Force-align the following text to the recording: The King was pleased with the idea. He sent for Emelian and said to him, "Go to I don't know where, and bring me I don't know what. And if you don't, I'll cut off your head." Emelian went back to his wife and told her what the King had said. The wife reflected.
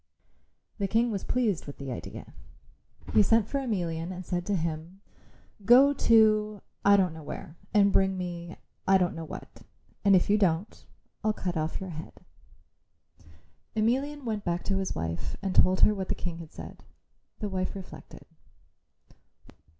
The 0.79 0.87
King 0.87 1.11
was 1.11 1.23
pleased 1.23 1.67
with 1.67 1.77
the 1.77 1.91
idea. 1.91 2.33
He 3.13 3.21
sent 3.21 3.47
for 3.47 3.59
Emelian 3.59 4.11
and 4.11 4.25
said 4.25 4.47
to 4.47 4.55
him, 4.55 4.99
"Go 5.63 5.93
to 5.93 6.63
I 6.83 6.97
don't 6.97 7.13
know 7.13 7.21
where, 7.21 7.55
and 7.71 7.93
bring 7.93 8.17
me 8.17 8.57
I 8.87 8.97
don't 8.97 9.13
know 9.13 9.25
what. 9.25 9.61
And 10.03 10.15
if 10.15 10.27
you 10.27 10.39
don't, 10.39 10.87
I'll 11.23 11.33
cut 11.33 11.55
off 11.55 11.79
your 11.79 11.91
head." 11.91 12.13
Emelian 13.75 14.25
went 14.25 14.43
back 14.43 14.63
to 14.63 14.77
his 14.79 14.95
wife 14.95 15.37
and 15.39 15.53
told 15.53 15.81
her 15.81 15.93
what 15.93 16.09
the 16.09 16.15
King 16.15 16.39
had 16.39 16.51
said. 16.51 16.83
The 17.37 17.49
wife 17.49 17.75
reflected. 17.75 18.23